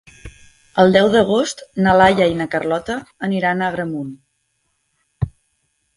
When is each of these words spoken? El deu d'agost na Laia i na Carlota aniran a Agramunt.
El 0.83 0.93
deu 0.95 1.09
d'agost 1.15 1.61
na 1.87 1.93
Laia 2.01 2.27
i 2.33 2.39
na 2.41 2.49
Carlota 2.55 2.97
aniran 3.29 3.61
a 3.61 3.69
Agramunt. 3.69 4.11